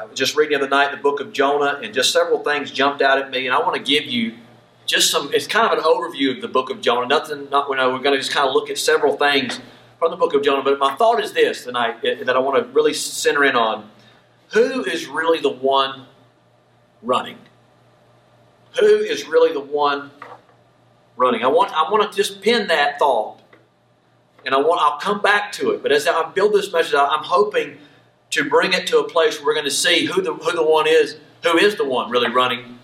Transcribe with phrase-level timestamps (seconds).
[0.00, 2.70] I was just reading the other night the book of Jonah, and just several things
[2.70, 4.34] jumped out at me, and I want to give you
[4.86, 5.30] just some.
[5.34, 7.06] It's kind of an overview of the book of Jonah.
[7.06, 7.50] Nothing.
[7.50, 9.60] Not you know, we're going to just kind of look at several things
[9.98, 10.62] from the book of Jonah.
[10.62, 13.90] But my thought is this tonight that I want to really center in on:
[14.52, 16.06] Who is really the one
[17.02, 17.36] running?
[18.80, 20.12] Who is really the one
[21.18, 21.44] running?
[21.44, 21.74] I want.
[21.74, 23.38] I want to just pin that thought,
[24.46, 24.80] and I want.
[24.80, 25.82] I'll come back to it.
[25.82, 27.76] But as I build this message, I'm hoping
[28.30, 30.64] to bring it to a place where we're going to see who the who the
[30.64, 32.78] one is, who is the one really running,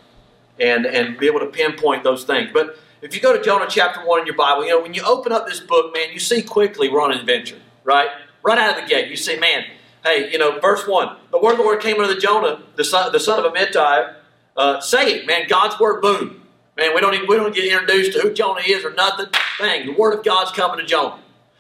[0.58, 2.50] and and be able to pinpoint those things.
[2.52, 5.02] But if you go to Jonah chapter one in your Bible, you know when you
[5.04, 8.08] open up this book, man, you see quickly we're on an adventure, right?
[8.42, 9.64] Right out of the gate, you see, man,
[10.04, 12.84] hey, you know, verse one, the word of the Lord came unto the Jonah, the
[12.84, 14.14] son, the son of Amittai,
[14.56, 16.42] uh, saying, man, God's word, boom,
[16.76, 19.26] man, we don't even, we don't get introduced to who Jonah is or nothing.
[19.58, 21.18] Bang, the word of God's coming to Jonah.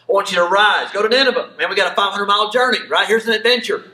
[0.08, 1.54] I want you to rise, go to Nineveh.
[1.58, 3.06] Man, we got a 500 mile journey, right?
[3.06, 3.84] Here's an adventure.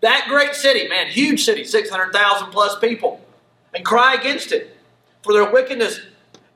[0.00, 3.20] That great city, man, huge city, 600,000 plus people,
[3.74, 4.76] and cry against it.
[5.22, 6.00] For their wickedness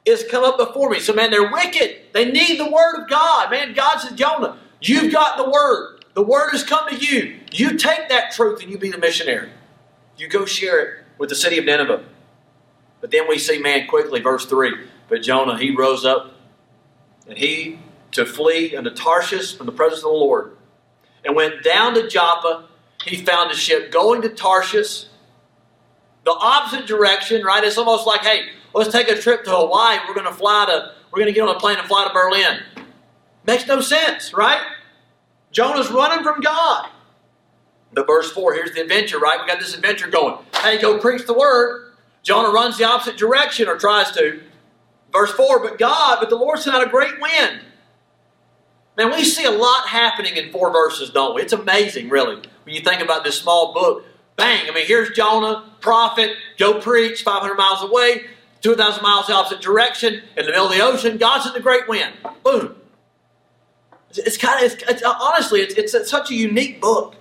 [0.04, 1.00] is come up before me.
[1.00, 1.96] So, man, they're wicked.
[2.12, 3.50] They need the word of God.
[3.50, 6.04] Man, God said, Jonah, you've got the word.
[6.14, 7.40] The word has come to you.
[7.52, 9.50] You take that truth and you be the missionary.
[10.16, 12.04] You go share it with the city of Nineveh.
[13.00, 14.74] But then we see, man, quickly, verse 3.
[15.08, 16.34] But Jonah, he rose up
[17.26, 17.78] and he
[18.12, 20.56] to flee unto Tarshish from the presence of the Lord,
[21.24, 22.68] and went down to Joppa.
[23.04, 25.06] He found a ship going to Tarshish,
[26.24, 27.64] the opposite direction, right?
[27.64, 29.98] It's almost like, hey, let's take a trip to Hawaii.
[30.06, 32.12] We're going to fly to, we're going to get on a plane and fly to
[32.12, 32.60] Berlin.
[33.44, 34.60] Makes no sense, right?
[35.50, 36.88] Jonah's running from God.
[37.92, 39.38] But verse 4, here's the adventure, right?
[39.40, 40.38] We got this adventure going.
[40.62, 41.92] Hey, go preach the word.
[42.22, 44.40] Jonah runs the opposite direction or tries to.
[45.12, 47.60] Verse 4, but God, but the Lord sent out a great wind
[48.96, 51.42] Man, we see a lot happening in four verses, don't we?
[51.42, 54.04] It's amazing, really, when you think about this small book.
[54.36, 54.68] Bang!
[54.68, 58.24] I mean, here's Jonah, prophet, go preach 500 miles away,
[58.60, 61.16] 2,000 miles the opposite direction, in the middle of the ocean.
[61.16, 62.12] God's in the great wind.
[62.42, 62.76] Boom.
[64.10, 67.14] It's kind of, it's, it's, honestly, it's, it's, it's such a unique book.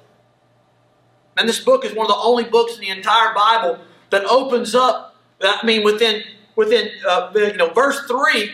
[1.38, 4.76] And this book is one of the only books in the entire Bible that opens
[4.76, 5.16] up.
[5.42, 6.24] I mean, within
[6.56, 8.52] within uh, you know verse three,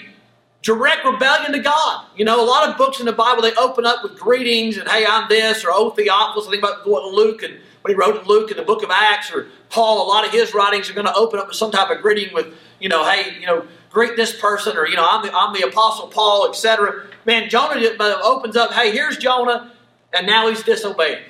[0.67, 2.07] direct rebellion to God.
[2.17, 4.85] You know, a lot of books in the Bible, they open up with greetings and,
[4.89, 6.45] hey, I'm this, or oh, Theophilus.
[6.45, 8.89] I think about what Luke and when he wrote in Luke in the book of
[8.91, 11.71] Acts, or Paul, a lot of his writings are going to open up with some
[11.71, 15.07] type of greeting with, you know, hey, you know, greet this person, or, you know,
[15.09, 17.07] I'm the, I'm the Apostle Paul, etc.
[17.25, 17.81] Man, Jonah
[18.21, 19.71] opens up, hey, here's Jonah,
[20.11, 21.23] and now he's disobeying.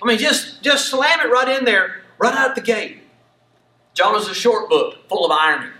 [0.00, 2.98] I mean, just, just slam it right in there, right out the gate.
[3.92, 5.72] Jonah's a short book full of irony.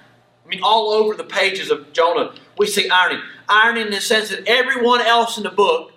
[0.51, 3.21] I mean, all over the pages of Jonah, we see irony.
[3.49, 5.93] Irony in the sense that everyone else in the book,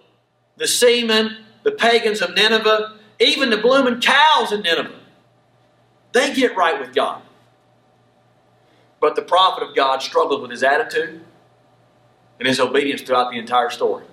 [0.57, 4.99] the seamen, the pagans of Nineveh, even the blooming cows in Nineveh,
[6.11, 7.23] they get right with God.
[8.99, 11.25] But the prophet of God struggled with his attitude
[12.37, 14.05] and his obedience throughout the entire story.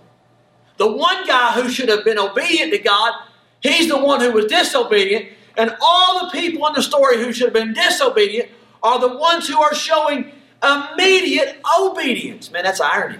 [0.78, 3.12] The one guy who should have been obedient to God,
[3.60, 5.26] he's the one who was disobedient,
[5.58, 8.48] and all the people in the story who should have been disobedient
[8.82, 10.32] are the ones who are showing
[10.62, 12.50] immediate obedience.
[12.50, 13.18] Man, that's irony.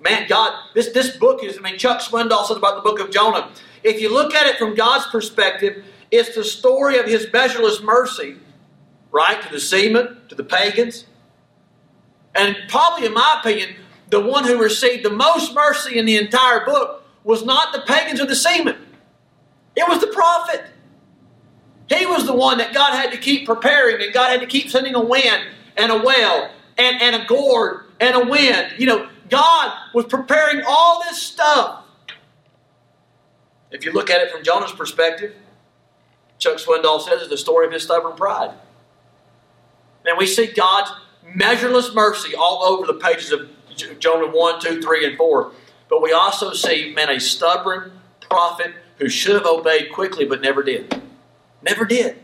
[0.00, 3.10] Man, God, this, this book is, I mean, Chuck Swindoll says about the book of
[3.10, 3.50] Jonah.
[3.82, 8.36] If you look at it from God's perspective, it's the story of his measureless mercy,
[9.10, 11.06] right, to the seamen, to the pagans.
[12.34, 13.76] And probably, in my opinion,
[14.10, 18.20] the one who received the most mercy in the entire book was not the pagans
[18.20, 18.76] or the seamen,
[19.76, 20.64] it was the prophet.
[21.88, 24.68] He was the one that God had to keep preparing, and God had to keep
[24.68, 25.44] sending a wind
[25.76, 28.74] and a whale and, and a gourd and a wind.
[28.78, 31.84] You know, God was preparing all this stuff.
[33.70, 35.34] If you look at it from Jonah's perspective,
[36.38, 38.52] Chuck Swindoll says it's the story of his stubborn pride.
[40.06, 40.90] And we see God's
[41.34, 43.48] measureless mercy all over the pages of
[43.98, 45.52] Jonah 1, 2, 3, and 4.
[45.90, 50.62] But we also see, man, a stubborn prophet who should have obeyed quickly but never
[50.62, 51.02] did.
[51.62, 52.18] Never did.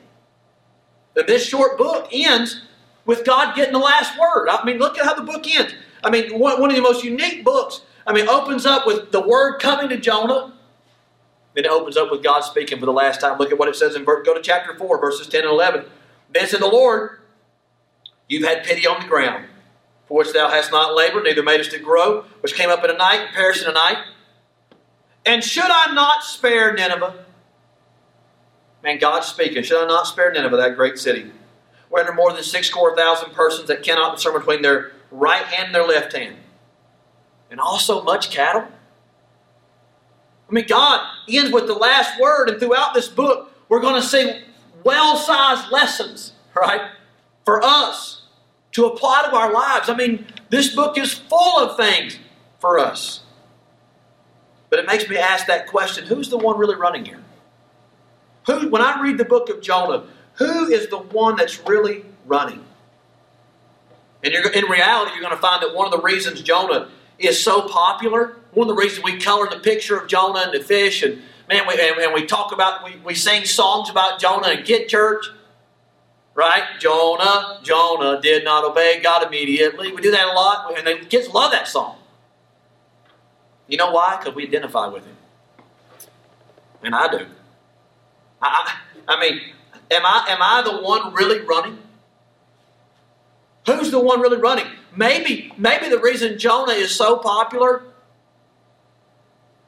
[1.17, 2.63] And this short book ends
[3.05, 4.49] with God getting the last word.
[4.49, 5.75] I mean, look at how the book ends.
[6.03, 7.83] I mean, one, one of the most unique books.
[8.07, 10.53] I mean, opens up with the word coming to Jonah.
[11.55, 13.39] Then it opens up with God speaking for the last time.
[13.39, 15.85] Look at what it says in verse, go to chapter 4, verses 10 and 11.
[16.33, 17.21] Then said the Lord,
[18.29, 19.47] You've had pity on the ground,
[20.07, 22.97] for which thou hast not labored, neither madest it grow, which came up in a
[22.97, 23.99] night and perished in a night.
[25.27, 27.24] And should I not spare Nineveh?
[28.85, 29.63] Man, God's speaking.
[29.63, 31.33] Should I not spare Nineveh, that great city?
[31.89, 35.45] Where there are more than six score thousand persons that cannot discern between their right
[35.45, 36.37] hand and their left hand.
[37.51, 38.69] And also much cattle.
[40.49, 41.01] I mean, God
[41.31, 44.43] ends with the last word, and throughout this book, We're going to see
[44.85, 46.91] well sized lessons, right,
[47.47, 48.25] for us
[48.73, 49.89] to apply to our lives.
[49.89, 52.19] I mean, this book is full of things
[52.59, 53.23] for us.
[54.69, 57.24] But it makes me ask that question who's the one really running here?
[58.46, 60.05] Who, when I read the book of Jonah,
[60.35, 62.64] who is the one that's really running?
[64.23, 66.88] And in reality, you're going to find that one of the reasons Jonah
[67.19, 70.64] is so popular, one of the reasons we color the picture of Jonah and the
[70.64, 74.49] fish, and man, we, and, and we talk about, we, we sing songs about Jonah
[74.49, 75.26] in Kid Church,
[76.35, 76.64] right?
[76.81, 79.93] Jonah, Jonah did not obey God immediately.
[79.93, 81.96] We do that a lot, and the kids love that song.
[83.69, 84.17] You know why?
[84.19, 85.17] Because we identify with him.
[86.82, 87.26] And I do.
[88.44, 89.41] I, I mean,
[89.91, 91.79] am I, am I the one really running?
[93.67, 94.67] Who's the one really running?
[94.94, 97.82] Maybe, maybe the reason Jonah is so popular,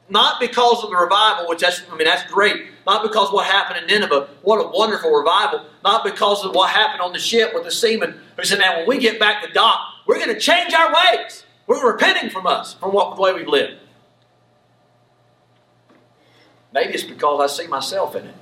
[0.09, 2.67] not because of the revival, which that's, I mean, that's great.
[2.85, 5.65] Not because what happened in Nineveh, what a wonderful revival.
[5.83, 8.87] Not because of what happened on the ship with the seamen who said, now when
[8.87, 11.43] we get back to dock, we're going to change our ways.
[11.65, 13.79] We're repenting from us, from what, the way we've lived.
[16.71, 18.35] Maybe it's because I see myself in it.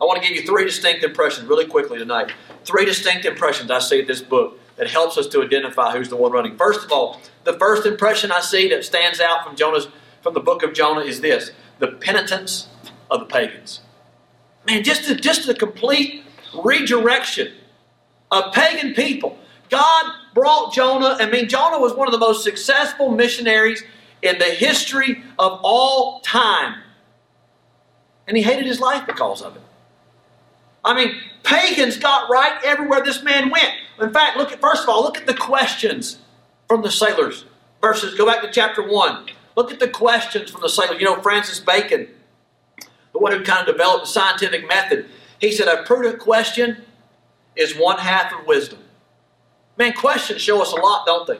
[0.00, 2.32] I want to give you three distinct impressions really quickly tonight.
[2.64, 6.16] Three distinct impressions I see in this book that helps us to identify who's the
[6.16, 6.56] one running.
[6.56, 9.88] First of all, the first impression I see that stands out from Jonah's
[10.22, 12.68] from the book of Jonah is this: the penitence
[13.10, 13.80] of the pagans.
[14.66, 16.24] Man, just just a complete
[16.54, 17.52] redirection
[18.30, 19.38] of pagan people.
[19.68, 21.16] God brought Jonah.
[21.20, 23.84] I mean, Jonah was one of the most successful missionaries
[24.22, 26.82] in the history of all time.
[28.26, 29.62] And he hated his life because of it.
[30.84, 33.72] I mean, pagans got right everywhere this man went.
[34.00, 36.18] In fact, look at first of all, look at the questions
[36.68, 37.44] from the sailors.
[37.80, 39.26] Verses, go back to chapter 1.
[39.56, 41.00] Look at the questions from the sailors.
[41.00, 42.08] You know, Francis Bacon,
[43.12, 45.06] the one who kind of developed the scientific method,
[45.38, 46.84] he said a prudent question
[47.56, 48.78] is one half of wisdom.
[49.76, 51.38] Man, questions show us a lot, don't they?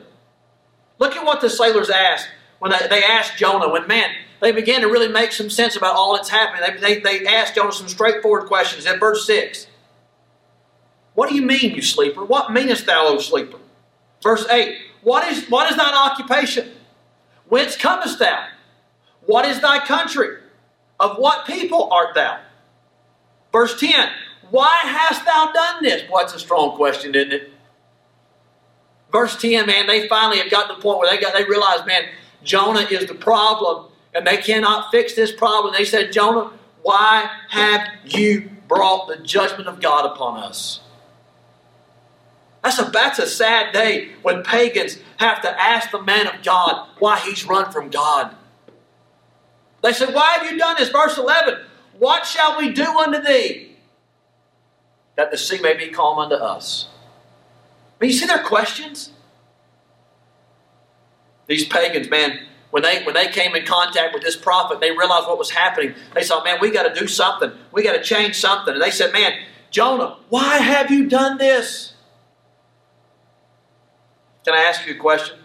[0.99, 2.29] Look at what the sailors asked
[2.59, 4.11] when they, they asked Jonah, when man,
[4.41, 6.81] they began to really make some sense about all that's happening.
[6.81, 8.87] They, they, they asked Jonah some straightforward questions.
[8.87, 9.67] In verse 6,
[11.15, 12.25] What do you mean, you sleeper?
[12.25, 13.59] What meanest thou, O sleeper?
[14.23, 16.71] Verse 8, What is, what is thine occupation?
[17.49, 18.47] Whence comest thou?
[19.27, 20.39] What is thy country?
[20.99, 22.41] Of what people art thou?
[23.53, 24.09] Verse 10,
[24.51, 26.03] Why hast thou done this?
[26.03, 27.53] Boy, that's a strong question, isn't it?
[29.13, 31.85] Verse 10, man, they finally have got to the point where they got they realize,
[31.85, 32.05] man,
[32.43, 35.75] Jonah is the problem and they cannot fix this problem.
[35.77, 36.53] They said, Jonah,
[36.83, 40.81] why have you brought the judgment of God upon us?
[42.63, 46.89] That's a, that's a sad day when pagans have to ask the man of God
[46.99, 48.35] why he's run from God.
[49.83, 50.91] They said, Why have you done this?
[50.91, 51.65] Verse 11
[51.99, 53.77] What shall we do unto thee?
[55.17, 56.89] That the sea may be calm unto us.
[58.01, 59.11] Mean, you see their questions?
[61.47, 65.27] These pagans, man, when they when they came in contact with this prophet, they realized
[65.27, 65.95] what was happening.
[66.15, 67.53] They saw, man, we got to do something.
[67.73, 68.75] We got to change something.
[68.75, 69.33] And they said, man,
[69.71, 71.95] Jonah, why have you done this?
[74.45, 75.39] Can I ask you a question?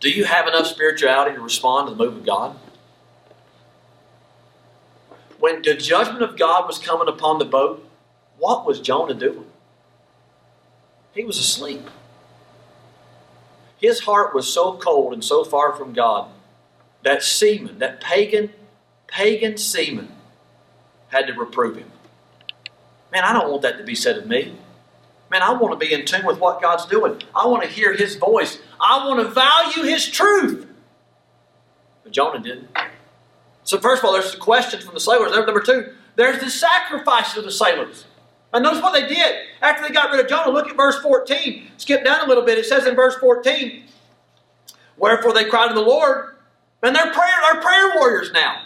[0.00, 2.58] Do you have enough spirituality to respond to the move of God?
[5.38, 7.88] When the judgment of God was coming upon the boat,
[8.38, 9.46] what was Jonah doing?
[11.14, 11.88] He was asleep.
[13.84, 16.30] His heart was so cold and so far from God
[17.02, 18.50] that seaman, that pagan,
[19.08, 20.10] pagan seaman,
[21.08, 21.92] had to reprove him.
[23.12, 24.56] Man, I don't want that to be said of me.
[25.30, 27.20] Man, I want to be in tune with what God's doing.
[27.34, 28.58] I want to hear His voice.
[28.80, 30.66] I want to value His truth.
[32.04, 32.70] But Jonah didn't.
[33.64, 35.32] So, first of all, there's the questions from the sailors.
[35.32, 38.06] Number two, there's the sacrifices of the sailors.
[38.54, 39.46] And notice what they did.
[39.60, 41.72] After they got rid of Jonah, look at verse 14.
[41.76, 42.56] Skip down a little bit.
[42.56, 43.82] It says in verse 14,
[44.96, 46.36] Wherefore they cried to the Lord,
[46.80, 48.62] and they're prayer, they're prayer warriors now,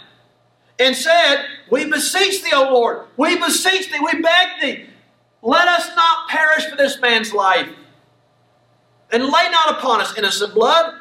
[0.77, 4.85] and said, We beseech thee, O Lord, we beseech thee, we beg thee,
[5.41, 7.69] let us not perish for this man's life,
[9.11, 10.99] and lay not upon us innocent blood.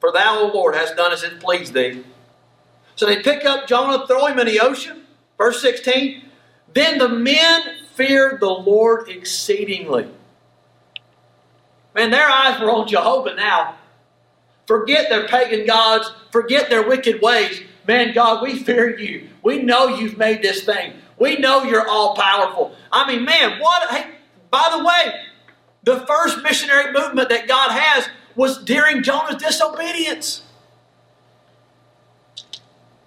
[0.00, 2.02] For thou, O Lord, hast done as it pleased thee.
[2.96, 5.04] So they pick up Jonah, throw him in the ocean.
[5.38, 6.24] Verse 16,
[6.74, 7.62] then the men
[7.94, 10.08] feared the Lord exceedingly.
[11.94, 13.76] Man, their eyes were on Jehovah now.
[14.66, 17.62] Forget their pagan gods, forget their wicked ways.
[17.86, 19.28] Man, God, we fear you.
[19.42, 20.92] We know you've made this thing.
[21.18, 22.74] We know you're all powerful.
[22.92, 23.90] I mean, man, what?
[23.90, 24.12] Hey,
[24.50, 25.20] by the way,
[25.82, 30.44] the first missionary movement that God has was during Jonah's disobedience.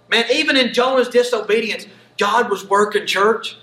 [0.08, 1.86] Man, even in Jonah's disobedience,
[2.18, 3.56] God was working, church.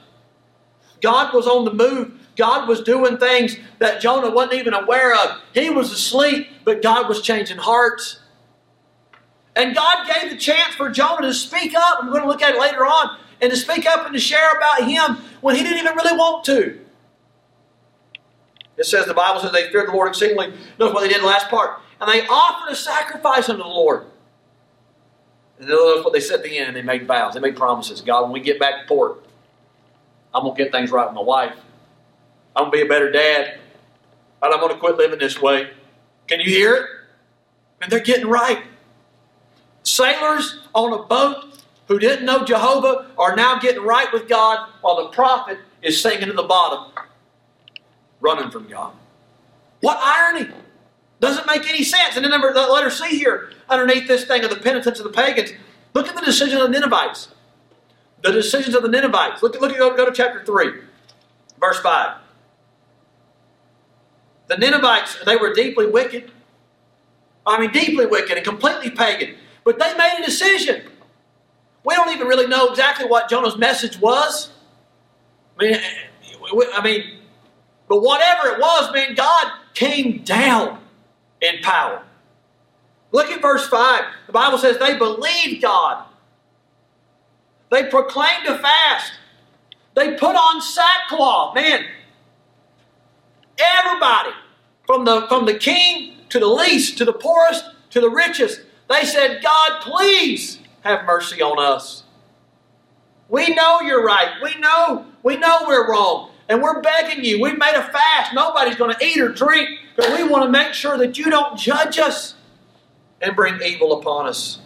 [1.02, 2.20] God was on the move.
[2.36, 5.42] God was doing things that Jonah wasn't even aware of.
[5.54, 8.20] He was asleep, but God was changing hearts.
[9.56, 12.00] And God gave the chance for Jonah to speak up.
[12.02, 13.18] I'm going to look at it later on.
[13.42, 16.46] And to speak up and to share about him when he didn't even really want
[16.46, 16.80] to.
[18.78, 20.54] It says the Bible says they feared the Lord exceedingly.
[20.80, 21.82] Notice what they did the last part.
[22.00, 24.06] And they offered a sacrifice unto the Lord.
[25.62, 26.76] And notice what they said at the end.
[26.76, 27.36] They made vows.
[27.36, 28.02] They made promises.
[28.02, 29.24] God, when we get back to port,
[30.34, 31.54] I'm going to get things right with my wife.
[32.56, 33.60] I'm going to be a better dad.
[34.42, 35.70] And I'm going to quit living this way.
[36.28, 36.86] Can you hear it?
[37.80, 38.64] And they're getting right.
[39.84, 45.04] Sailors on a boat who didn't know Jehovah are now getting right with God while
[45.04, 46.92] the prophet is sinking to the bottom
[48.20, 48.94] running from God.
[49.82, 50.50] What irony!
[51.22, 52.16] Doesn't make any sense.
[52.16, 55.12] And then number the letter C here, underneath this thing of the penitence of the
[55.12, 55.52] pagans,
[55.94, 57.30] look at the decision of the Ninevites.
[58.24, 59.42] The decisions of the Ninevites.
[59.44, 60.82] Look, look go, go to chapter 3,
[61.60, 62.18] verse 5.
[64.48, 66.32] The Ninevites, they were deeply wicked.
[67.46, 69.36] I mean, deeply wicked and completely pagan.
[69.64, 70.88] But they made a decision.
[71.84, 74.50] We don't even really know exactly what Jonah's message was.
[75.60, 77.20] I mean, eh, eh, I mean,
[77.88, 80.81] but whatever it was, man, God came down
[81.42, 82.04] in power.
[83.12, 84.04] Look at verse 5.
[84.28, 86.06] The Bible says they believed God.
[87.70, 89.14] They proclaimed a fast.
[89.96, 91.56] They put on sackcloth.
[91.56, 91.86] Man,
[93.58, 94.32] everybody,
[94.86, 99.06] from the, from the king to the least, to the poorest, to the richest, they
[99.06, 102.04] said, God, please have mercy on us.
[103.30, 104.34] We know you're right.
[104.42, 106.31] We know, we know we're wrong.
[106.52, 107.42] And we're begging you.
[107.42, 108.34] We've made a fast.
[108.34, 111.58] Nobody's going to eat or drink, but we want to make sure that you don't
[111.58, 112.36] judge us
[113.22, 114.60] and bring evil upon us.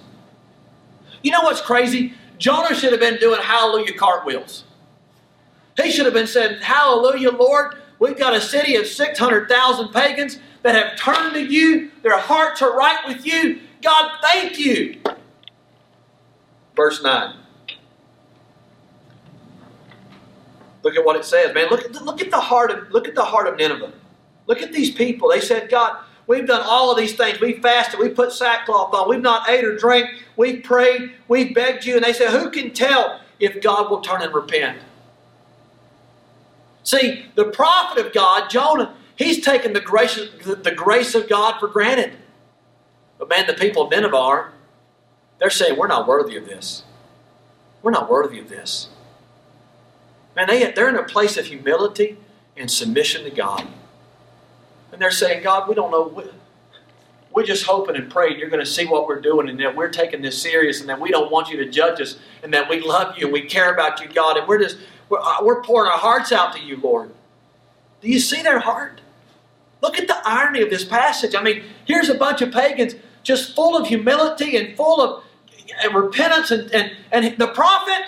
[1.21, 2.15] You know what's crazy?
[2.39, 4.63] Jonah should have been doing hallelujah cartwheels.
[5.79, 7.75] He should have been saying, Hallelujah, Lord.
[7.99, 11.91] We've got a city of 600,000 pagans that have turned to you.
[12.01, 13.59] Their hearts are right with you.
[13.83, 15.01] God, thank you.
[16.75, 17.44] Verse 9.
[20.85, 21.67] Look at what it says, man.
[21.71, 23.91] Look at the, look at the heart of look at the heart of Nineveh.
[24.45, 25.29] Look at these people.
[25.29, 27.41] They said, God, we've done all of these things.
[27.41, 27.99] We fasted.
[27.99, 29.09] We put sackcloth on.
[29.09, 30.11] We've not ate or drank.
[30.37, 31.13] We've prayed.
[31.27, 31.95] We've begged you.
[31.95, 34.77] And they said, Who can tell if God will turn and repent?
[36.83, 41.67] See, the prophet of God, Jonah, he's taken the grace, the grace of God for
[41.67, 42.13] granted.
[43.17, 44.53] But man, the people of Nineveh are.
[45.39, 46.83] They're saying, We're not worthy of this.
[47.81, 48.89] We're not worthy of this.
[50.35, 52.17] Man, they, they're in a place of humility
[52.57, 53.67] and submission to God.
[54.91, 56.23] And they're saying, God, we don't know.
[57.31, 59.89] We're just hoping and praying you're going to see what we're doing and that we're
[59.89, 62.79] taking this serious and that we don't want you to judge us and that we
[62.79, 64.37] love you and we care about you, God.
[64.37, 64.77] And we're just,
[65.09, 67.11] we're, uh, we're pouring our hearts out to you, Lord.
[68.01, 69.01] Do you see their heart?
[69.81, 71.35] Look at the irony of this passage.
[71.35, 75.23] I mean, here's a bunch of pagans just full of humility and full of
[75.93, 78.03] repentance, and, and, and the prophet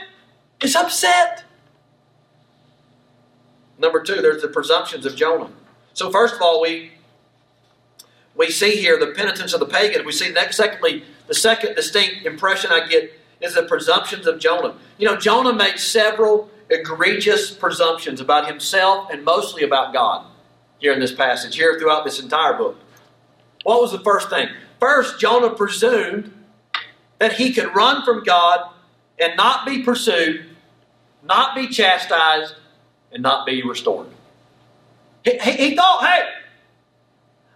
[0.61, 1.43] is upset.
[3.77, 5.49] Number two, there's the presumptions of Jonah.
[5.93, 6.91] So first of all, we
[8.35, 10.05] we see here the penitence of the pagan.
[10.05, 14.75] We see next, secondly, the second distinct impression I get is the presumptions of Jonah.
[14.97, 20.25] You know, Jonah made several egregious presumptions about himself and mostly about God
[20.79, 22.77] here in this passage, here throughout this entire book.
[23.63, 24.49] What was the first thing?
[24.79, 26.31] First, Jonah presumed
[27.19, 28.69] that he could run from God
[29.19, 30.45] and not be pursued,
[31.23, 32.53] not be chastised,
[33.11, 34.07] and not be restored.
[35.23, 36.29] He, he, he thought, hey,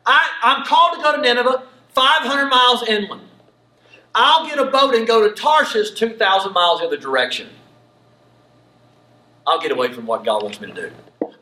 [0.05, 3.21] I, I'm called to go to Nineveh, 500 miles inland.
[4.13, 7.49] I'll get a boat and go to Tarshish, 2,000 miles the other direction.
[9.47, 10.91] I'll get away from what God wants me to do.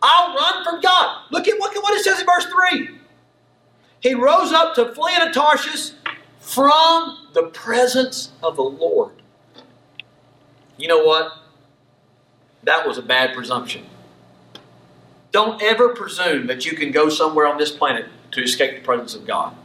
[0.01, 1.23] I'll run from God.
[1.31, 2.99] Look at, look at what it says in verse 3.
[4.01, 5.91] He rose up to flee to Tarshish
[6.39, 9.13] from the presence of the Lord.
[10.77, 11.33] You know what?
[12.63, 13.85] That was a bad presumption.
[15.31, 19.13] Don't ever presume that you can go somewhere on this planet to escape the presence
[19.15, 19.55] of God.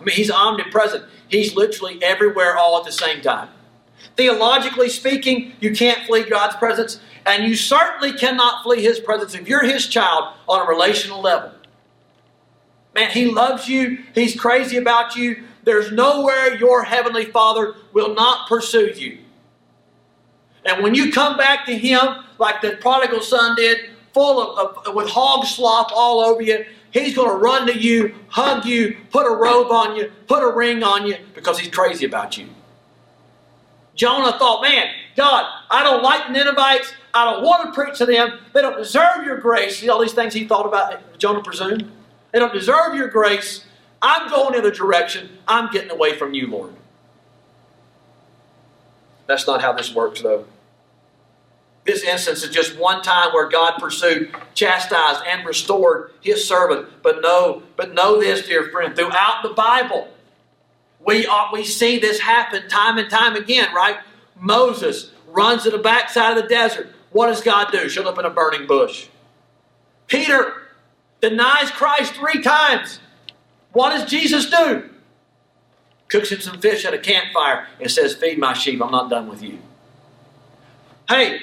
[0.00, 1.04] I mean, He's omnipresent.
[1.28, 3.48] He's literally everywhere all at the same time.
[4.16, 9.46] Theologically speaking, you can't flee God's presence, and you certainly cannot flee His presence if
[9.46, 11.52] you're His child on a relational level.
[12.94, 15.44] Man, He loves you, He's crazy about you.
[15.64, 19.18] There's nowhere your Heavenly Father will not pursue you.
[20.64, 24.94] And when you come back to Him, like the prodigal son did, full of, of
[24.96, 29.26] with hog slop all over you, He's going to run to you, hug you, put
[29.26, 32.48] a robe on you, put a ring on you because He's crazy about you.
[33.94, 36.92] Jonah thought, man, God, I don't like the Ninevites.
[37.12, 38.38] I don't want to preach to them.
[38.54, 39.78] They don't deserve your grace.
[39.78, 41.90] See all these things he thought about, Jonah presumed?
[42.32, 43.64] They don't deserve your grace.
[44.00, 45.38] I'm going in a direction.
[45.46, 46.74] I'm getting away from you, Lord.
[49.26, 50.46] That's not how this works, though.
[51.88, 56.86] This instance is just one time where God pursued, chastised, and restored his servant.
[57.02, 60.08] But know, but know this, dear friend, throughout the Bible,
[61.00, 63.96] we, are, we see this happen time and time again, right?
[64.38, 66.92] Moses runs to the backside of the desert.
[67.10, 67.88] What does God do?
[67.88, 69.08] Shows up in a burning bush.
[70.08, 70.64] Peter
[71.22, 73.00] denies Christ three times.
[73.72, 74.90] What does Jesus do?
[76.08, 78.82] Cooks him some fish at a campfire and says, Feed my sheep.
[78.82, 79.58] I'm not done with you.
[81.08, 81.40] Hey,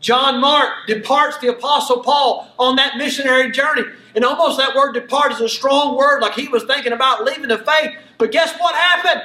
[0.00, 3.82] John Mark departs the Apostle Paul on that missionary journey.
[4.14, 7.48] And almost that word depart is a strong word, like he was thinking about leaving
[7.48, 7.96] the faith.
[8.18, 9.22] But guess what happened?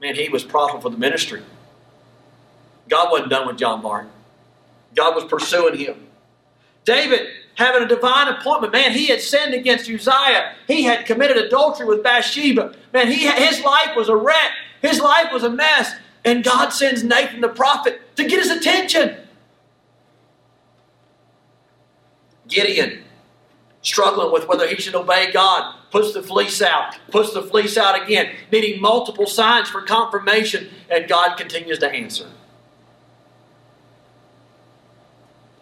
[0.00, 1.42] Man, he was profitable for the ministry.
[2.88, 4.06] God wasn't done with John Mark.
[4.94, 6.06] God was pursuing him.
[6.84, 8.72] David having a divine appointment.
[8.72, 10.54] Man, he had sinned against Uriah.
[10.66, 12.74] He had committed adultery with Bathsheba.
[12.92, 14.50] Man, he, his life was a wreck.
[14.80, 15.94] His life was a mess.
[16.24, 19.16] And God sends Nathan the prophet to get his attention.
[22.48, 23.04] Gideon,
[23.82, 28.00] struggling with whether he should obey God, puts the fleece out, puts the fleece out
[28.00, 32.28] again, needing multiple signs for confirmation, and God continues to answer.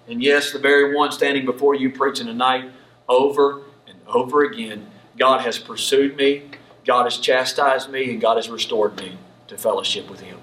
[0.09, 2.71] And yes, the very one standing before you preaching tonight,
[3.09, 6.51] over and over again, God has pursued me,
[6.85, 10.40] God has chastised me, and God has restored me to fellowship with Him.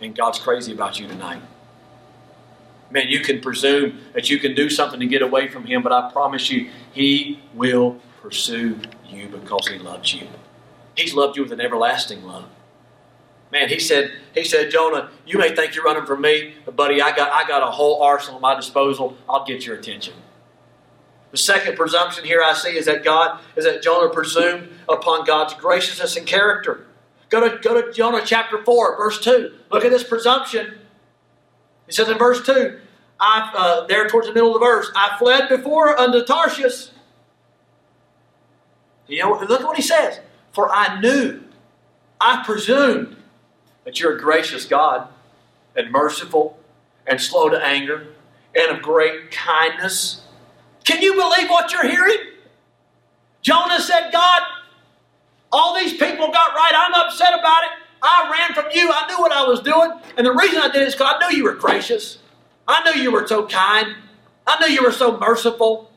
[0.00, 1.42] And God's crazy about you tonight.
[2.90, 5.92] Man, you can presume that you can do something to get away from Him, but
[5.92, 8.78] I promise you, He will pursue
[9.08, 10.26] you because He loves you.
[10.96, 12.46] He's loved you with an everlasting love.
[13.50, 17.00] Man, he said, he said, Jonah, you may think you're running from me, but buddy,
[17.00, 19.16] I got, I got a whole arsenal at my disposal.
[19.28, 20.14] I'll get your attention.
[21.30, 25.54] The second presumption here I see is that God is that Jonah presumed upon God's
[25.54, 26.86] graciousness and character.
[27.30, 29.52] Go to, go to Jonah chapter 4, verse 2.
[29.70, 30.78] Look at this presumption.
[31.86, 32.78] He says in verse 2,
[33.20, 36.90] I, uh, there towards the middle of the verse, I fled before unto Tarshish.
[39.06, 40.20] You know, look at what he says.
[40.52, 41.42] For I knew,
[42.20, 43.16] I presumed
[43.84, 45.08] that you're a gracious God
[45.74, 46.58] and merciful
[47.06, 48.08] and slow to anger
[48.54, 50.22] and of great kindness.
[50.84, 52.18] Can you believe what you're hearing?
[53.42, 54.42] Jonah said, God,
[55.52, 56.72] all these people got right.
[56.74, 57.70] I'm upset about it.
[58.02, 58.90] I ran from you.
[58.92, 59.90] I knew what I was doing.
[60.16, 62.18] And the reason I did it is because I knew you were gracious.
[62.66, 63.96] I knew you were so kind.
[64.46, 65.90] I knew you were so merciful.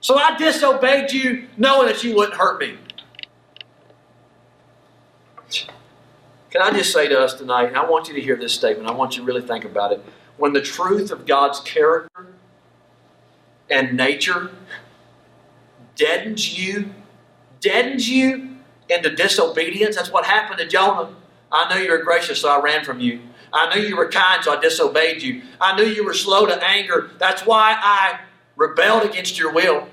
[0.00, 2.76] So I disobeyed you knowing that you wouldn't hurt me.
[6.50, 8.86] Can I just say to us tonight, and I want you to hear this statement,
[8.86, 10.04] I want you to really think about it.
[10.36, 12.26] When the truth of God's character
[13.70, 14.50] and nature
[15.96, 16.90] deadens you,
[17.62, 18.56] deadens you
[18.90, 21.14] into disobedience, that's what happened to Jonah.
[21.50, 23.20] I knew you were gracious, so I ran from you.
[23.52, 25.42] I knew you were kind, so I disobeyed you.
[25.60, 27.10] I knew you were slow to anger.
[27.18, 28.20] That's why I
[28.56, 29.88] rebelled against your will.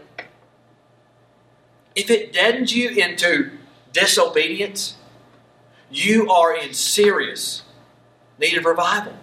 [1.95, 3.51] If it deadens you into
[3.91, 4.95] disobedience,
[5.91, 7.63] you are in serious
[8.39, 9.13] need of revival.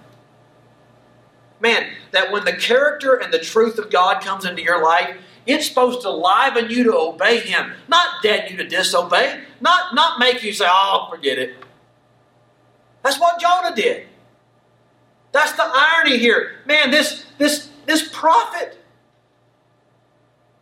[1.58, 5.68] Man, that when the character and the truth of God comes into your life, it's
[5.68, 10.42] supposed to liven you to obey Him, not deaden you to disobey, not, not make
[10.42, 11.56] you say, oh, forget it.
[13.02, 14.06] That's what Jonah did.
[15.32, 16.56] That's the irony here.
[16.66, 18.78] Man, this, this, this prophet,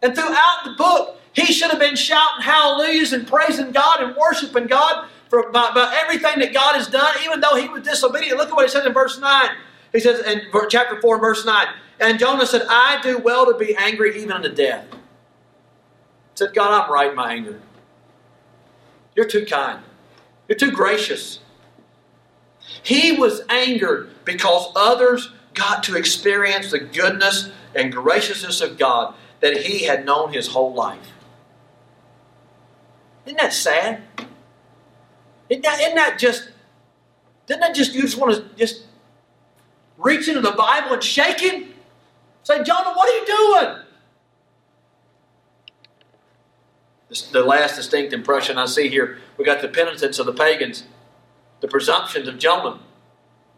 [0.03, 4.66] and throughout the book, he should have been shouting hallelujahs and praising God and worshiping
[4.66, 8.37] God for by, by everything that God has done, even though he was disobedient.
[8.37, 9.49] Look at what he says in verse 9.
[9.92, 11.66] He says in chapter 4, verse 9,
[12.00, 14.87] and Jonah said, I do well to be angry even unto death.
[14.90, 14.98] He
[16.37, 17.61] said, God, I'm right in my anger.
[19.14, 19.80] You're too kind.
[20.48, 21.38] You're too gracious.
[22.83, 29.59] He was angered because others got to experience the goodness and graciousness of God that
[29.59, 31.12] he had known his whole life.
[33.26, 34.02] Isn't that sad?
[35.48, 36.50] Isn't that, isn't that just,
[37.46, 38.85] doesn't that just, you just want to just
[39.96, 41.73] reach into the Bible and shake him?
[42.44, 43.80] Say, Jonah, what are you doing?
[47.30, 50.85] the last distinct impression I see here, we got the penitence of the pagans,
[51.61, 52.80] the presumptions of Jonah.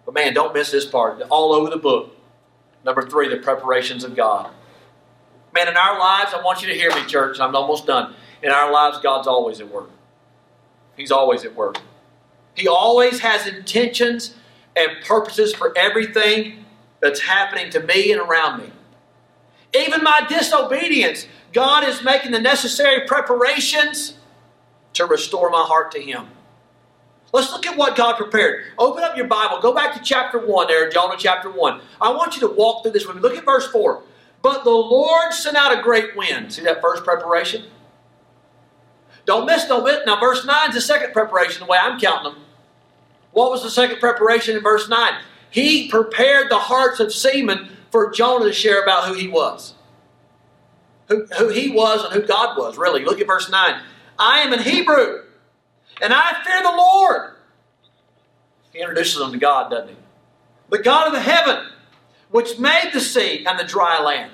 [0.04, 1.20] But man, don't miss this part.
[1.22, 2.14] All over the book.
[2.84, 4.50] Number three, the preparations of God.
[5.54, 8.14] Man, in our lives, I want you to hear me, church, I'm almost done.
[8.42, 9.90] In our lives, God's always at work.
[10.96, 11.78] He's always at work.
[12.54, 14.34] He always has intentions
[14.76, 16.64] and purposes for everything
[17.00, 18.70] that's happening to me and around me.
[19.76, 24.14] Even my disobedience, God is making the necessary preparations
[24.94, 26.28] to restore my heart to Him.
[27.32, 28.64] Let's look at what God prepared.
[28.78, 29.60] Open up your Bible.
[29.60, 31.80] Go back to chapter 1 there, Jonah chapter 1.
[32.00, 33.22] I want you to walk through this with me.
[33.22, 34.02] Look at verse 4.
[34.42, 36.52] But the Lord sent out a great wind.
[36.52, 37.64] See that first preparation?
[39.26, 39.98] Don't miss, don't miss.
[40.06, 42.42] Now, verse 9 is the second preparation, the way I'm counting them.
[43.32, 45.20] What was the second preparation in verse 9?
[45.50, 49.72] He prepared the hearts of seamen for Jonah to share about who he was.
[51.08, 53.02] Who, who he was and who God was, really.
[53.02, 53.80] Look at verse 9.
[54.18, 55.22] I am an Hebrew,
[56.02, 57.36] and I fear the Lord.
[58.70, 59.96] He introduces them to God, doesn't he?
[60.68, 61.68] The God of the heaven,
[62.30, 64.30] which made the sea and the dry land.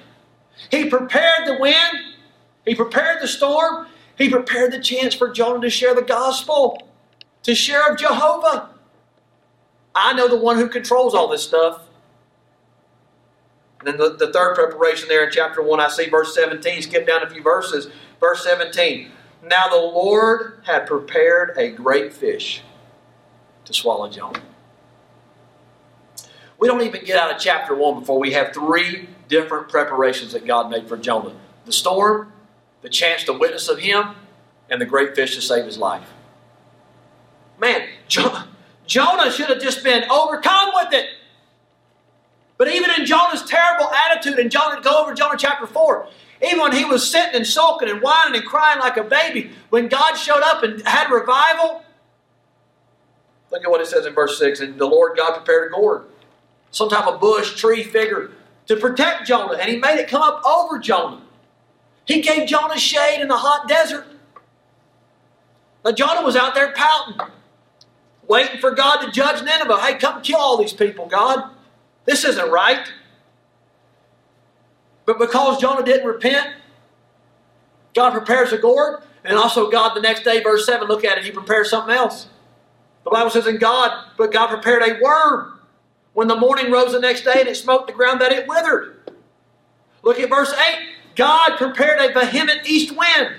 [0.72, 2.16] He prepared the wind,
[2.64, 3.87] he prepared the storm,
[4.18, 6.88] he prepared the chance for Jonah to share the gospel,
[7.44, 8.70] to share of Jehovah.
[9.94, 11.83] I know the one who controls all this stuff.
[13.84, 16.82] And then the, the third preparation there in chapter 1, I see verse 17.
[16.82, 17.88] Skip down a few verses.
[18.20, 19.10] Verse 17.
[19.42, 22.62] Now the Lord had prepared a great fish
[23.64, 24.40] to swallow Jonah.
[26.60, 30.46] We don't even get out of chapter 1 before we have three different preparations that
[30.46, 32.32] God made for Jonah the storm,
[32.82, 34.14] the chance to witness of him,
[34.68, 36.08] and the great fish to save his life.
[37.58, 38.42] Man, jo-
[38.86, 41.08] Jonah should have just been overcome with it.
[42.62, 46.07] But even in Jonah's terrible attitude, and Jonah, go over Jonah chapter 4,
[46.46, 49.88] even when he was sitting and sulking and whining and crying like a baby, when
[49.88, 51.83] God showed up and had revival,
[53.51, 56.05] look at what it says in verse 6 And the Lord God prepared a gourd,
[56.70, 58.31] some type of bush, tree figure,
[58.68, 61.20] to protect Jonah, and he made it come up over Jonah.
[62.05, 64.07] He gave Jonah shade in the hot desert.
[65.85, 67.27] Now, Jonah was out there pouting,
[68.29, 69.81] waiting for God to judge Nineveh.
[69.81, 71.51] Hey, come kill all these people, God.
[72.04, 72.86] This isn't right.
[75.04, 76.54] But because Jonah didn't repent,
[77.94, 81.24] God prepares a gourd, and also God the next day, verse 7, look at it,
[81.24, 82.28] he prepares something else.
[83.04, 85.60] The Bible says, in God, but God prepared a worm.
[86.12, 89.00] When the morning rose the next day and it smote the ground, that it withered.
[90.02, 90.88] Look at verse 8.
[91.16, 93.34] God prepared a vehement east wind.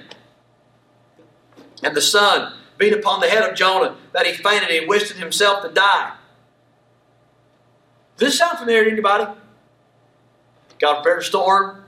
[1.82, 5.64] And the sun beat upon the head of Jonah that he fainted and wished himself
[5.64, 6.14] to die.
[8.18, 9.26] Does this sound familiar to anybody?
[10.80, 11.84] God prepared a storm.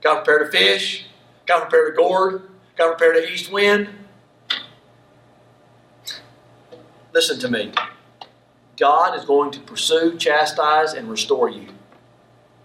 [0.00, 1.06] God prepared a fish.
[1.46, 2.42] God prepared a gourd.
[2.76, 3.88] God prepared an east wind.
[7.12, 7.72] Listen to me.
[8.76, 11.68] God is going to pursue, chastise, and restore you.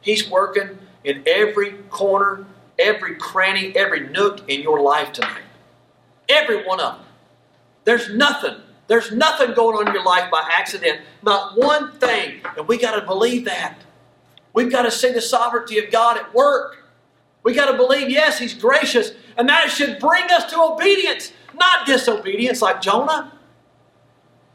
[0.01, 2.45] He's working in every corner,
[2.79, 5.43] every cranny, every nook in your life tonight.
[6.27, 7.05] Every one of them.
[7.83, 8.55] There's nothing.
[8.89, 11.01] There's nothing going on in your life by accident.
[11.21, 12.41] Not one thing.
[12.57, 13.77] And we got to believe that.
[14.51, 16.83] We've got to see the sovereignty of God at work.
[17.43, 21.85] We got to believe, yes, He's gracious, and that should bring us to obedience, not
[21.85, 23.31] disobedience like Jonah.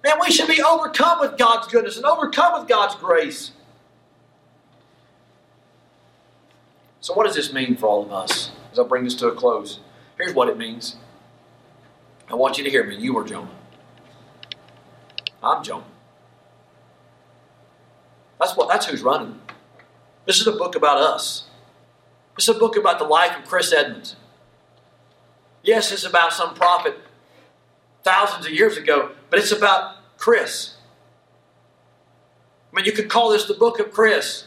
[0.02, 3.52] Man, we should be overcome with God's goodness and overcome with God's grace.
[7.00, 9.34] So, what does this mean for all of us as I bring this to a
[9.34, 9.78] close?
[10.18, 10.96] Here's what it means.
[12.28, 12.96] I want you to hear me.
[12.96, 13.48] You are Jonah.
[15.44, 15.84] I'm Jonah.
[18.40, 19.40] That's what that's who's running.
[20.26, 21.44] This is a book about us.
[22.36, 24.16] This is a book about the life of Chris Edmonds.
[25.62, 26.96] Yes, it's about some prophet
[28.02, 30.76] thousands of years ago, but it's about Chris.
[32.72, 34.46] I mean, you could call this the book of Chris.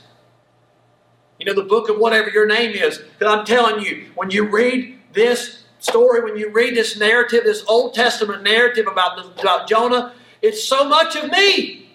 [1.39, 3.01] You know, the book of whatever your name is.
[3.19, 7.63] But I'm telling you, when you read this story, when you read this narrative, this
[7.67, 11.89] Old Testament narrative about, the, about Jonah, it's so much of me.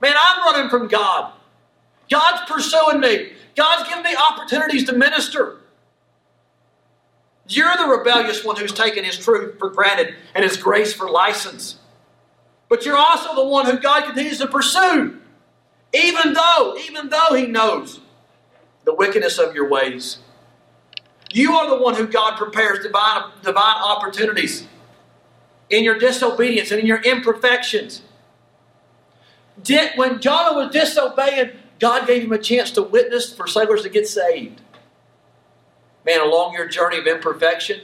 [0.00, 1.32] Man, I'm running from God.
[2.10, 3.32] God's pursuing me.
[3.54, 5.58] God's giving me opportunities to minister.
[7.46, 11.78] You're the rebellious one who's taken His truth for granted and His grace for license.
[12.68, 15.18] But you're also the one who God continues to pursue,
[15.92, 18.00] even though, even though He knows
[18.84, 20.18] the wickedness of your ways.
[21.32, 24.66] You are the one who God prepares divine, divine opportunities
[25.70, 28.02] in your disobedience and in your imperfections.
[29.62, 33.88] Did, when Jonah was disobeying, God gave him a chance to witness for sailors to
[33.88, 34.60] get saved.
[36.04, 37.80] Man, along your journey of imperfection,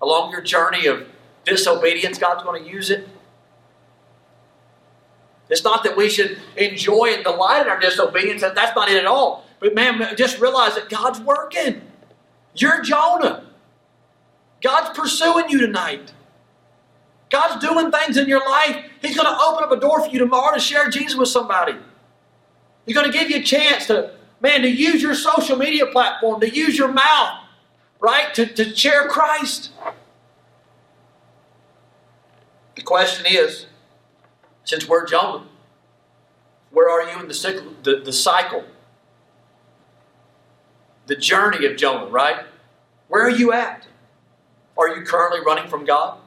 [0.00, 1.08] along your journey of
[1.44, 3.08] disobedience, God's going to use it.
[5.48, 8.42] It's not that we should enjoy and delight in our disobedience.
[8.42, 9.46] That's not it at all.
[9.60, 11.80] But man, just realize that God's working.
[12.54, 13.46] You're Jonah.
[14.62, 16.12] God's pursuing you tonight.
[17.30, 18.84] God's doing things in your life.
[19.02, 21.76] He's going to open up a door for you tomorrow to share Jesus with somebody.
[22.86, 26.40] He's going to give you a chance to, man, to use your social media platform,
[26.40, 27.44] to use your mouth,
[28.00, 29.70] right, to, to share Christ.
[32.76, 33.66] The question is,
[34.64, 35.44] since we're Jonah,
[36.70, 38.64] where are you in the cycle, the, the cycle,
[41.06, 42.44] the journey of Jonah, right?
[43.08, 43.86] Where are you at?
[44.76, 46.18] Are you currently running from God?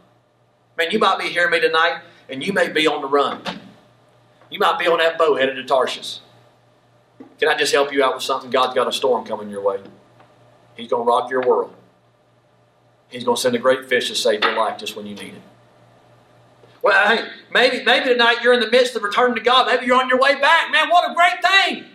[0.81, 3.43] Man, you might be hearing me tonight and you may be on the run.
[4.49, 6.21] You might be on that boat headed to Tarshish.
[7.37, 8.49] Can I just help you out with something?
[8.49, 9.79] God's got a storm coming your way.
[10.75, 11.75] He's going to rock your world.
[13.09, 15.35] He's going to send a great fish to save your life just when you need
[15.35, 15.41] it.
[16.81, 19.67] Well, hey, maybe, maybe tonight you're in the midst of returning to God.
[19.67, 20.71] Maybe you're on your way back.
[20.71, 21.85] Man, what a great thing!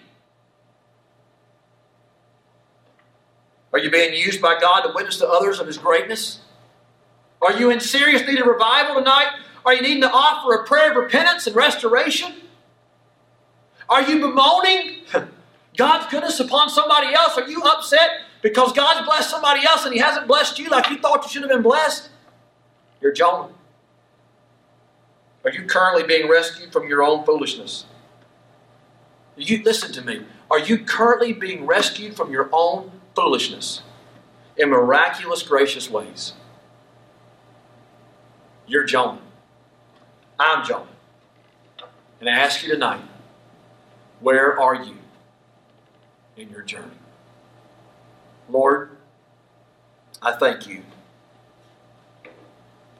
[3.72, 6.38] Are you being used by God to witness to others of His greatness?
[7.42, 9.28] Are you in serious need of revival tonight?
[9.64, 12.32] Are you needing to offer a prayer of repentance and restoration?
[13.88, 15.02] Are you bemoaning
[15.76, 17.36] God's goodness upon somebody else?
[17.36, 18.10] Are you upset
[18.42, 21.42] because God's blessed somebody else and He hasn't blessed you like you thought you should
[21.42, 22.10] have been blessed?
[23.00, 23.52] You're Jonah.
[25.44, 27.86] Are you currently being rescued from your own foolishness?
[29.36, 30.22] You listen to me.
[30.50, 33.82] Are you currently being rescued from your own foolishness
[34.56, 36.32] in miraculous, gracious ways?
[38.68, 39.20] You're Jonah.
[40.40, 40.88] I'm Jonah.
[42.20, 43.02] And I ask you tonight,
[44.20, 44.96] where are you
[46.36, 46.98] in your journey?
[48.48, 48.96] Lord,
[50.20, 50.82] I thank you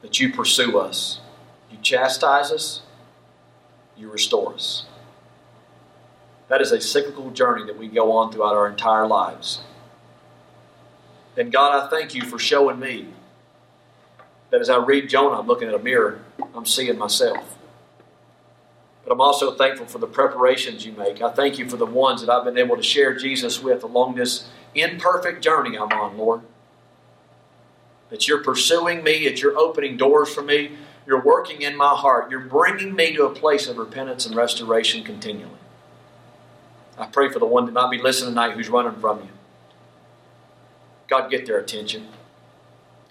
[0.01, 1.19] that you pursue us.
[1.69, 2.81] You chastise us,
[3.97, 4.85] you restore us.
[6.47, 9.61] That is a cyclical journey that we go on throughout our entire lives.
[11.35, 13.07] And God, I thank you for showing me
[14.57, 16.19] that as I read Jonah, I'm looking at a mirror,
[16.55, 17.55] I'm seeing myself.
[19.03, 21.21] But I'm also thankful for the preparations you make.
[21.21, 24.15] I thank you for the ones that I've been able to share Jesus with along
[24.15, 26.41] this imperfect journey I'm on, Lord.
[28.09, 30.71] That you're pursuing me, that you're opening doors for me,
[31.05, 35.03] you're working in my heart, you're bringing me to a place of repentance and restoration
[35.03, 35.51] continually.
[36.97, 39.29] I pray for the one that might be listening tonight who's running from you.
[41.07, 42.07] God, get their attention.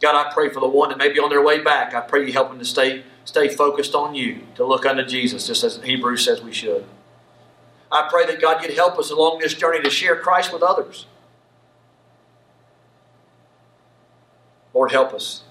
[0.01, 1.95] God, I pray for the one that may be on their way back.
[1.95, 5.47] I pray you help them to stay, stay focused on you, to look unto Jesus,
[5.47, 6.85] just as Hebrews says we should.
[7.91, 11.07] I pray that God, you'd help us along this journey to share Christ with others.
[14.75, 15.45] Lord, help us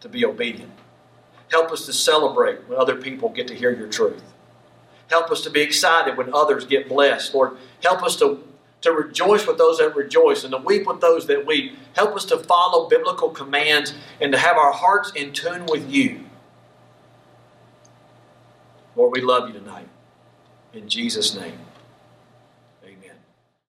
[0.00, 0.70] to be obedient.
[1.50, 4.22] Help us to celebrate when other people get to hear your truth.
[5.08, 7.34] Help us to be excited when others get blessed.
[7.34, 8.42] Lord, help us to
[8.82, 11.76] to rejoice with those that rejoice and to weep with those that weep.
[11.94, 16.20] Help us to follow biblical commands and to have our hearts in tune with you.
[18.94, 19.88] Lord, we love you tonight.
[20.74, 21.58] In Jesus' name.